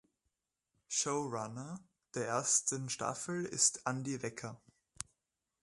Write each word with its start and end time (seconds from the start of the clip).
Showrunner 0.89 1.79
der 2.15 2.25
ersten 2.27 2.89
Staffel 2.89 3.45
ist 3.45 3.85
Andi 3.85 4.23
Wecker. 4.23 4.59